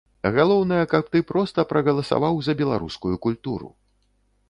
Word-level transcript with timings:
Галоўнае, 0.37 0.79
каб 0.93 1.11
ты 1.17 1.21
проста 1.33 1.67
прагаласаваў 1.73 2.41
за 2.49 2.59
беларускую 2.65 3.15
культуру. 3.27 3.75